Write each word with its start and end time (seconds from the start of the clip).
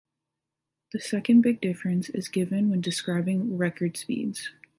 The 0.93 0.99
second 0.99 1.41
big 1.41 1.61
difference 1.61 2.09
is 2.09 2.27
given 2.27 2.71
when 2.71 2.81
describing 2.81 3.55
record 3.55 3.95
speeds. 3.97 4.49